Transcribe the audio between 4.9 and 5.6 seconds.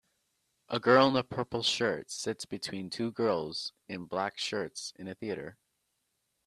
in a theater.